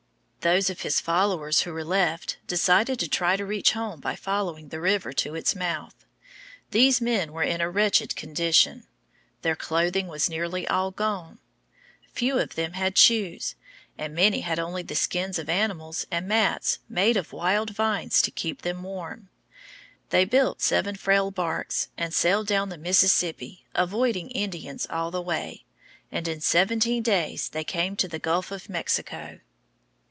Those 0.43 0.71
of 0.71 0.81
his 0.81 0.99
followers 0.99 1.61
who 1.61 1.71
were 1.71 1.83
left 1.83 2.39
decided 2.47 2.97
to 2.99 3.07
try 3.07 3.35
to 3.35 3.45
reach 3.45 3.73
home 3.73 3.99
by 3.99 4.15
following 4.15 4.69
the 4.69 4.79
river 4.81 5.13
to 5.13 5.35
its 5.35 5.55
mouth. 5.55 5.93
These 6.71 6.99
men 6.99 7.31
were 7.31 7.43
in 7.43 7.61
a 7.61 7.69
wretched 7.69 8.15
condition. 8.15 8.87
Their 9.43 9.55
clothing 9.55 10.07
was 10.07 10.31
nearly 10.31 10.67
all 10.67 10.89
gone. 10.89 11.37
Few 12.11 12.39
of 12.39 12.55
them 12.55 12.73
had 12.73 12.97
shoes, 12.97 13.53
and 13.99 14.15
many 14.15 14.39
had 14.41 14.57
only 14.57 14.81
the 14.81 14.95
skins 14.95 15.37
of 15.37 15.47
animals 15.47 16.07
and 16.09 16.27
mats 16.27 16.79
made 16.89 17.17
of 17.17 17.33
wild 17.33 17.75
vines 17.75 18.19
to 18.23 18.31
keep 18.31 18.63
them 18.63 18.81
warm. 18.81 19.29
They 20.09 20.25
built 20.25 20.59
seven 20.59 20.95
frail 20.95 21.29
barks 21.29 21.89
and 21.99 22.15
sailed 22.15 22.47
down 22.47 22.69
the 22.69 22.79
Mississippi, 22.79 23.67
avoiding 23.75 24.31
Indians 24.31 24.87
all 24.89 25.11
the 25.11 25.21
way, 25.21 25.65
and 26.11 26.27
in 26.27 26.41
seventeen 26.41 27.03
days 27.03 27.47
they 27.49 27.63
came 27.63 27.95
to 27.97 28.07
the 28.07 28.17
Gulf 28.17 28.49
of 28.49 28.69
Mexico. 28.69 29.39